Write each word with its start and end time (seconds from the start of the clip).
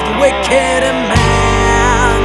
of 0.00 0.06
the 0.06 0.16
wicked 0.20 0.82
man. 1.12 2.20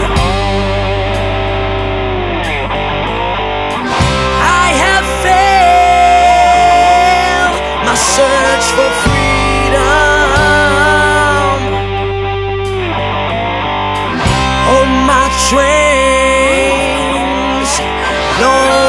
I 4.62 4.68
have 4.83 5.07
failed 5.25 5.46
my 7.86 7.96
search 7.96 8.66
for 8.75 8.89
freedom. 9.04 9.82
Oh, 14.71 14.86
my 15.11 15.28
trains, 15.50 16.52
Lord. 18.42 18.85